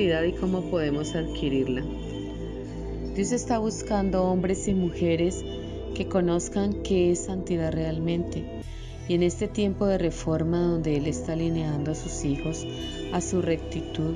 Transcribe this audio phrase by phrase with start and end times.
[0.00, 1.82] Y cómo podemos adquirirla?
[3.16, 5.44] Dios está buscando hombres y mujeres
[5.96, 8.44] que conozcan qué es santidad realmente.
[9.08, 12.64] Y en este tiempo de reforma donde Él está alineando a sus hijos
[13.12, 14.14] a su rectitud,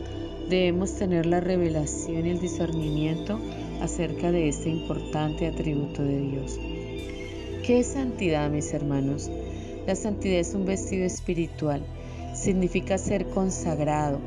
[0.48, 3.40] debemos tener la revelación y el discernimiento
[3.80, 6.60] acerca de este importante atributo de Dios.
[7.66, 9.28] ¿Qué es santidad, mis hermanos?
[9.84, 11.82] La santidad es un vestido espiritual.
[12.34, 14.20] Significa ser consagrado,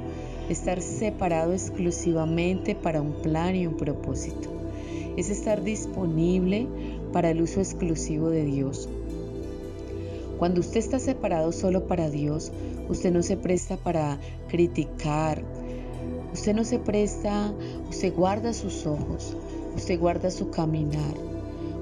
[0.49, 4.49] estar separado exclusivamente para un plan y un propósito.
[5.17, 6.67] Es estar disponible
[7.11, 8.89] para el uso exclusivo de Dios.
[10.37, 12.51] Cuando usted está separado solo para Dios,
[12.89, 15.41] usted no se presta para criticar,
[16.33, 17.53] usted no se presta,
[17.89, 19.35] usted guarda sus ojos,
[19.75, 21.15] usted guarda su caminar,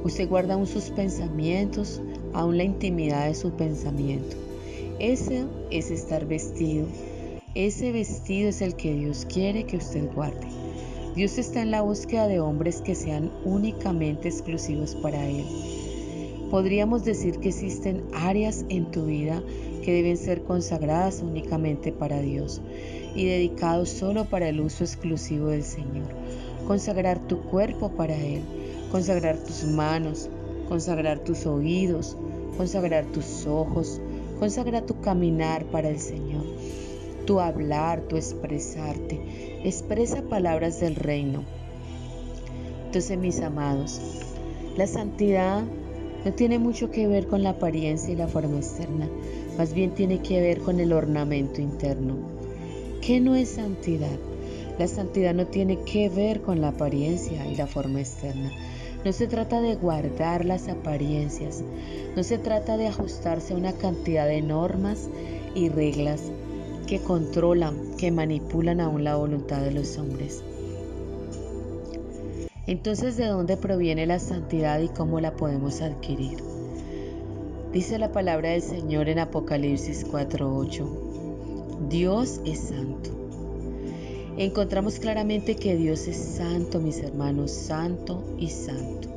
[0.04, 2.00] usted guarda aún sus pensamientos,
[2.34, 4.38] aún la intimidad de su pensamiento.
[5.00, 6.86] Ese es estar vestido
[7.56, 10.48] ese vestido es el que Dios quiere que usted guarde.
[11.16, 15.46] Dios está en la búsqueda de hombres que sean únicamente exclusivos para Él.
[16.50, 19.44] Podríamos decir que existen áreas en tu vida
[19.84, 22.60] que deben ser consagradas únicamente para Dios
[23.14, 26.08] y dedicados solo para el uso exclusivo del Señor.
[26.66, 28.42] Consagrar tu cuerpo para Él,
[28.92, 30.28] consagrar tus manos,
[30.68, 32.18] consagrar tus oídos,
[32.58, 34.02] consagrar tus ojos,
[34.40, 36.33] consagrar tu caminar para el Señor
[37.26, 39.62] tu hablar, tu expresarte.
[39.64, 41.44] Expresa palabras del reino.
[42.86, 44.00] Entonces, mis amados,
[44.78, 45.64] la santidad
[46.26, 49.10] no tiene mucho que ver con la apariencia y la forma externa,
[49.58, 52.16] más bien tiene que ver con el ornamento interno.
[53.02, 54.18] ¿Qué no es santidad?
[54.80, 58.52] La santidad no tiene que ver con la apariencia y la forma externa.
[59.04, 61.62] No se trata de guardar las apariencias,
[62.16, 65.10] no se trata de ajustarse a una cantidad de normas
[65.54, 66.32] y reglas
[66.88, 70.44] que controlan, que manipulan aún la voluntad de los hombres.
[72.66, 76.38] Entonces, ¿de dónde proviene la santidad y cómo la podemos adquirir?
[77.74, 81.90] Dice la palabra del Señor en Apocalipsis 4:8.
[81.90, 83.10] Dios es santo.
[84.38, 89.10] Encontramos claramente que Dios es santo, mis hermanos, santo y santo.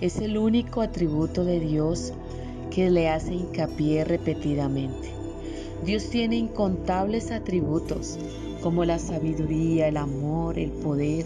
[0.00, 2.12] Es el único atributo de Dios
[2.70, 5.17] que le hace hincapié repetidamente.
[5.84, 8.18] Dios tiene incontables atributos
[8.62, 11.24] como la sabiduría, el amor, el poder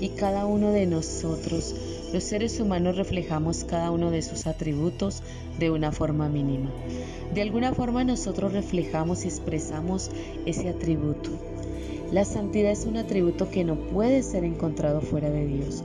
[0.00, 1.74] y cada uno de nosotros,
[2.12, 5.22] los seres humanos, reflejamos cada uno de sus atributos
[5.58, 6.70] de una forma mínima.
[7.34, 10.10] De alguna forma nosotros reflejamos y expresamos
[10.46, 11.30] ese atributo.
[12.10, 15.84] La santidad es un atributo que no puede ser encontrado fuera de Dios.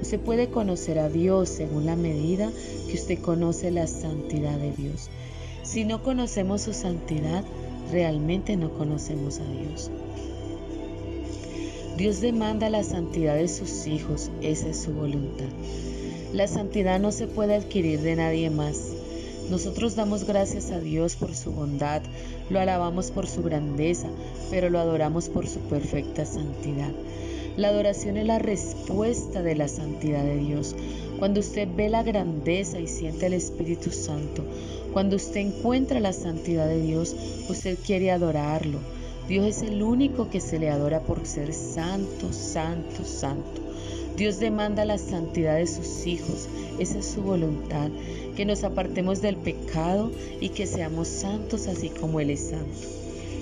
[0.00, 2.52] Usted puede conocer a Dios según la medida
[2.88, 5.08] que usted conoce la santidad de Dios.
[5.64, 7.42] Si no conocemos su santidad,
[7.90, 9.90] realmente no conocemos a Dios.
[11.96, 15.48] Dios demanda la santidad de sus hijos, esa es su voluntad.
[16.34, 18.92] La santidad no se puede adquirir de nadie más.
[19.50, 22.02] Nosotros damos gracias a Dios por su bondad,
[22.50, 24.08] lo alabamos por su grandeza,
[24.50, 26.92] pero lo adoramos por su perfecta santidad.
[27.56, 30.74] La adoración es la respuesta de la santidad de Dios.
[31.20, 34.44] Cuando usted ve la grandeza y siente el Espíritu Santo,
[34.92, 37.14] cuando usted encuentra la santidad de Dios,
[37.48, 38.80] usted quiere adorarlo.
[39.28, 43.62] Dios es el único que se le adora por ser santo, santo, santo.
[44.16, 46.48] Dios demanda la santidad de sus hijos.
[46.80, 47.88] Esa es su voluntad,
[48.34, 50.10] que nos apartemos del pecado
[50.40, 52.88] y que seamos santos así como Él es santo.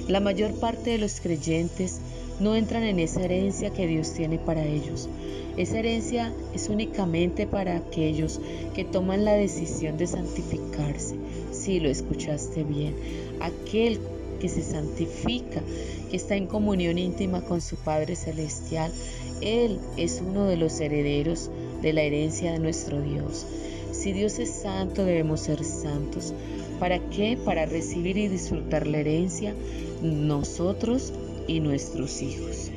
[0.08, 2.00] La mayor parte de los creyentes
[2.42, 5.08] no entran en esa herencia que Dios tiene para ellos.
[5.56, 8.40] Esa herencia es únicamente para aquellos
[8.74, 11.14] que toman la decisión de santificarse.
[11.52, 12.94] Si lo escuchaste bien,
[13.40, 14.00] aquel
[14.40, 15.62] que se santifica,
[16.10, 18.90] que está en comunión íntima con su Padre Celestial,
[19.40, 21.50] Él es uno de los herederos
[21.80, 23.46] de la herencia de nuestro Dios.
[23.92, 26.34] Si Dios es santo, debemos ser santos.
[26.80, 27.38] ¿Para qué?
[27.44, 29.54] Para recibir y disfrutar la herencia
[30.02, 31.12] nosotros
[31.52, 32.70] y nuestros hijos.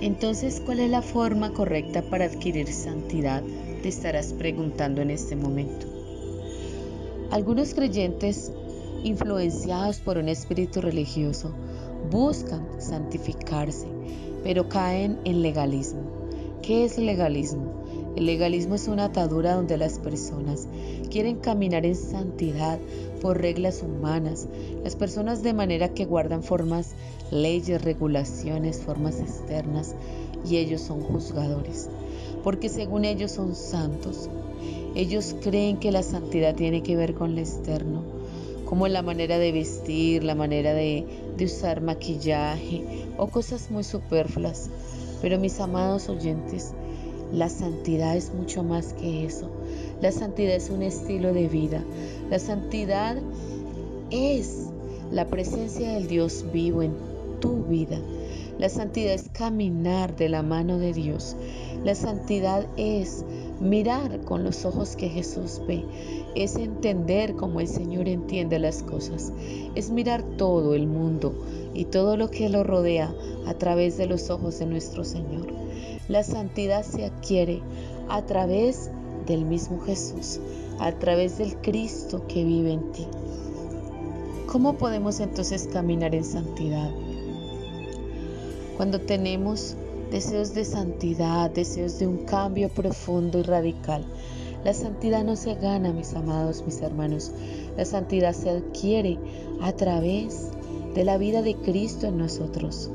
[0.00, 3.42] Entonces, ¿cuál es la forma correcta para adquirir santidad?
[3.82, 5.86] Te estarás preguntando en este momento.
[7.30, 8.52] Algunos creyentes
[9.02, 11.54] influenciados por un espíritu religioso
[12.10, 13.86] buscan santificarse,
[14.42, 16.02] pero caen en legalismo.
[16.60, 17.83] ¿Qué es legalismo?
[18.16, 20.68] El legalismo es una atadura donde las personas
[21.10, 22.78] quieren caminar en santidad
[23.20, 24.48] por reglas humanas.
[24.84, 26.94] Las personas de manera que guardan formas,
[27.32, 29.96] leyes, regulaciones, formas externas
[30.48, 31.90] y ellos son juzgadores.
[32.44, 34.30] Porque según ellos son santos.
[34.94, 38.04] Ellos creen que la santidad tiene que ver con lo externo,
[38.64, 41.04] como la manera de vestir, la manera de,
[41.36, 44.70] de usar maquillaje o cosas muy superfluas.
[45.20, 46.74] Pero mis amados oyentes,
[47.32, 49.50] la santidad es mucho más que eso.
[50.00, 51.82] La santidad es un estilo de vida.
[52.30, 53.16] La santidad
[54.10, 54.68] es
[55.10, 56.92] la presencia del Dios vivo en
[57.40, 57.98] tu vida.
[58.58, 61.36] La santidad es caminar de la mano de Dios.
[61.84, 63.24] La santidad es
[63.60, 65.84] mirar con los ojos que Jesús ve.
[66.36, 69.32] Es entender como el Señor entiende las cosas.
[69.74, 71.34] Es mirar todo el mundo
[71.74, 73.12] y todo lo que lo rodea
[73.46, 75.63] a través de los ojos de nuestro Señor.
[76.08, 77.62] La santidad se adquiere
[78.08, 78.90] a través
[79.26, 80.40] del mismo Jesús,
[80.78, 83.06] a través del Cristo que vive en ti.
[84.46, 86.90] ¿Cómo podemos entonces caminar en santidad?
[88.76, 89.76] Cuando tenemos
[90.10, 94.04] deseos de santidad, deseos de un cambio profundo y radical.
[94.64, 97.32] La santidad no se gana, mis amados, mis hermanos.
[97.76, 99.18] La santidad se adquiere
[99.60, 100.50] a través
[100.94, 102.90] de la vida de Cristo en nosotros.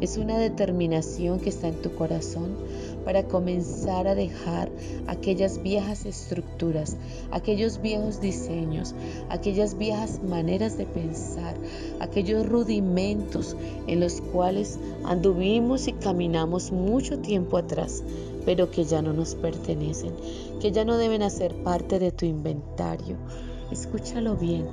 [0.00, 2.56] Es una determinación que está en tu corazón
[3.04, 4.70] para comenzar a dejar
[5.06, 6.96] aquellas viejas estructuras,
[7.30, 8.94] aquellos viejos diseños,
[9.28, 11.54] aquellas viejas maneras de pensar,
[12.00, 13.56] aquellos rudimentos
[13.86, 18.02] en los cuales anduvimos y caminamos mucho tiempo atrás,
[18.44, 20.12] pero que ya no nos pertenecen,
[20.60, 23.16] que ya no deben hacer parte de tu inventario.
[23.70, 24.66] Escúchalo bien,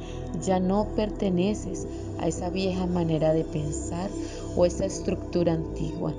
[0.44, 1.88] ya no perteneces
[2.20, 4.10] a esa vieja manera de pensar
[4.56, 6.14] o esa estructura antigua.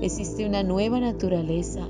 [0.00, 1.86] Existe una nueva naturaleza,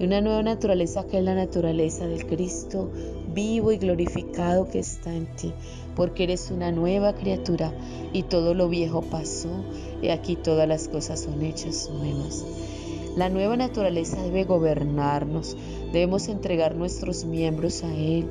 [0.00, 2.90] una nueva naturaleza que es la naturaleza del Cristo
[3.34, 5.52] vivo y glorificado que está en ti,
[5.96, 7.72] porque eres una nueva criatura
[8.12, 9.50] y todo lo viejo pasó
[10.00, 12.44] y aquí todas las cosas son hechas nuevas.
[13.16, 15.56] La nueva naturaleza debe gobernarnos,
[15.92, 18.26] debemos entregar nuestros miembros a Él.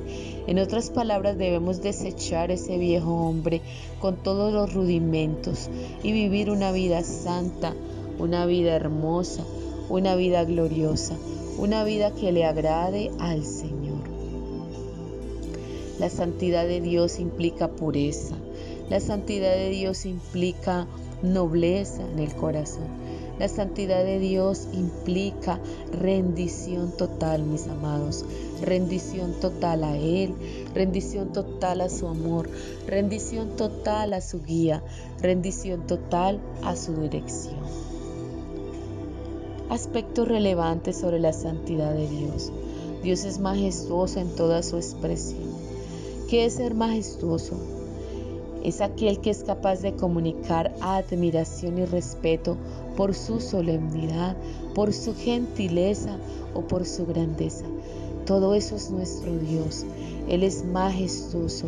[0.46, 3.62] En otras palabras, debemos desechar ese viejo hombre
[4.00, 5.70] con todos los rudimentos
[6.02, 7.74] y vivir una vida santa,
[8.18, 9.44] una vida hermosa,
[9.88, 11.16] una vida gloriosa,
[11.58, 14.02] una vida que le agrade al Señor.
[15.98, 18.34] La santidad de Dios implica pureza,
[18.90, 20.86] la santidad de Dios implica
[21.22, 22.88] nobleza en el corazón.
[23.42, 25.58] La santidad de Dios implica
[25.90, 28.24] rendición total, mis amados,
[28.60, 30.32] rendición total a Él,
[30.72, 32.48] rendición total a su amor,
[32.86, 34.80] rendición total a su guía,
[35.20, 37.58] rendición total a su dirección.
[39.70, 42.52] Aspectos relevantes sobre la santidad de Dios.
[43.02, 45.50] Dios es majestuoso en toda su expresión.
[46.30, 47.71] ¿Qué es ser majestuoso?
[48.64, 52.56] Es aquel que es capaz de comunicar admiración y respeto
[52.96, 54.36] por su solemnidad,
[54.74, 56.16] por su gentileza
[56.54, 57.64] o por su grandeza.
[58.26, 59.84] Todo eso es nuestro Dios.
[60.28, 61.66] Él es majestuoso,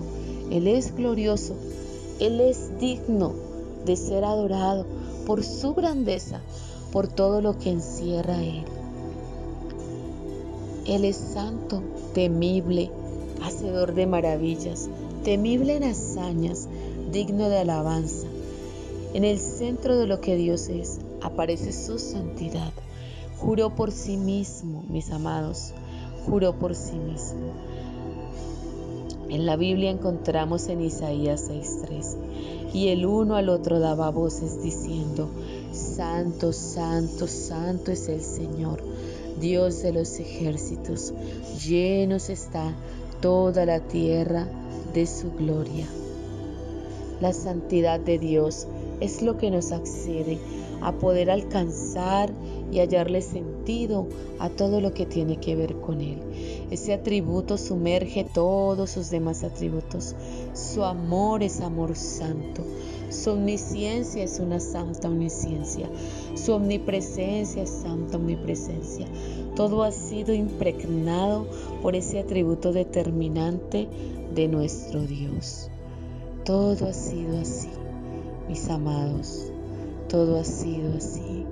[0.51, 1.55] Él es glorioso,
[2.21, 3.33] Él es digno
[3.85, 4.87] de ser adorado
[5.27, 6.41] por su grandeza,
[6.93, 8.65] por todo lo que encierra Él.
[10.87, 11.83] Él es santo,
[12.13, 12.91] temible,
[13.43, 14.89] hacedor de maravillas,
[15.25, 16.69] temible en hazañas,
[17.15, 18.27] digno de alabanza.
[19.15, 22.73] En el centro de lo que Dios es, aparece su santidad.
[23.39, 25.73] Juró por sí mismo, mis amados,
[26.27, 27.53] juró por sí mismo.
[29.29, 32.17] En la Biblia encontramos en Isaías 6:3,
[32.73, 35.31] y el uno al otro daba voces diciendo,
[35.73, 38.83] Santo, santo, santo es el Señor,
[39.41, 41.15] Dios de los ejércitos,
[41.65, 42.75] llenos está
[43.21, 44.49] toda la tierra
[44.93, 45.87] de su gloria.
[47.25, 48.67] La santidad de Dios
[49.01, 50.37] es lo que nos accede
[50.83, 52.31] a poder alcanzar
[52.71, 56.19] y hallarle sentido a todo lo que tiene que ver con Él.
[56.71, 60.15] Ese atributo sumerge todos sus demás atributos.
[60.53, 62.63] Su amor es amor santo.
[63.09, 65.89] Su omnisciencia es una santa omnisciencia.
[66.35, 69.07] Su omnipresencia es santa omnipresencia.
[69.57, 71.47] Todo ha sido impregnado
[71.81, 73.89] por ese atributo determinante
[74.35, 75.71] de nuestro Dios.
[76.45, 77.71] Todo ha sido así,
[78.49, 79.51] mis amados
[80.15, 81.45] todo ha sido así.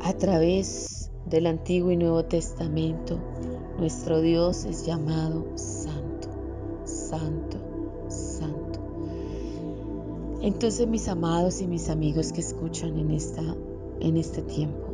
[0.00, 3.18] A través del Antiguo y Nuevo Testamento,
[3.78, 6.28] nuestro Dios es llamado Santo,
[6.84, 7.56] Santo,
[8.08, 8.80] Santo.
[10.42, 13.42] Entonces, mis amados y mis amigos que escuchan en, esta,
[14.00, 14.87] en este tiempo,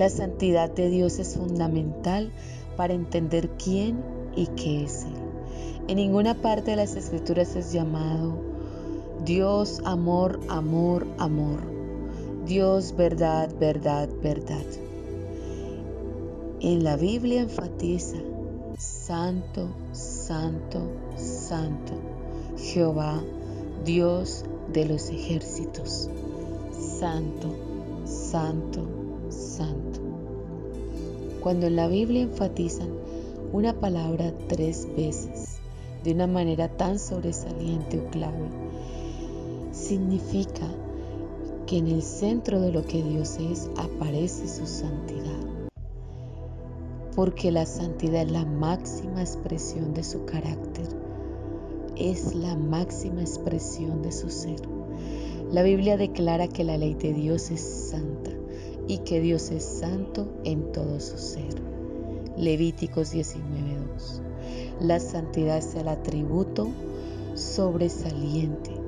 [0.00, 2.32] la santidad de Dios es fundamental
[2.74, 4.02] para entender quién
[4.34, 5.12] y qué es Él.
[5.88, 8.40] En ninguna parte de las escrituras es llamado
[9.26, 11.60] Dios, amor, amor, amor.
[12.46, 14.64] Dios, verdad, verdad, verdad.
[16.60, 18.16] En la Biblia enfatiza
[18.78, 20.80] Santo, Santo,
[21.16, 21.92] Santo,
[22.56, 23.22] Jehová,
[23.84, 26.08] Dios de los ejércitos.
[26.72, 27.54] Santo,
[28.06, 28.86] Santo,
[29.28, 29.89] Santo.
[31.40, 32.90] Cuando en la Biblia enfatizan
[33.54, 35.58] una palabra tres veces
[36.04, 38.50] de una manera tan sobresaliente o clave,
[39.72, 40.66] significa
[41.66, 45.70] que en el centro de lo que Dios es aparece su santidad.
[47.16, 50.88] Porque la santidad es la máxima expresión de su carácter,
[51.96, 54.60] es la máxima expresión de su ser.
[55.50, 58.39] La Biblia declara que la ley de Dios es santa
[58.90, 61.54] y que Dios es santo en todo su ser.
[62.36, 64.20] Levíticos 19.2.
[64.80, 66.68] La santidad es el atributo
[67.34, 68.80] sobresaliente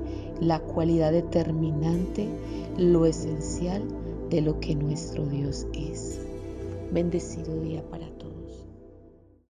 [0.42, 2.26] la cualidad determinante,
[2.76, 3.82] lo esencial
[4.28, 6.20] de lo que nuestro Dios es.
[6.90, 8.21] Bendecido día para todos.